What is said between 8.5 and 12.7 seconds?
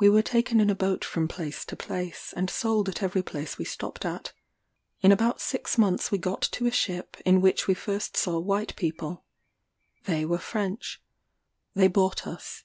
people: they were French. They bought us.